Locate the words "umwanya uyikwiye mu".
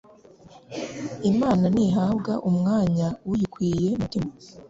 2.49-3.97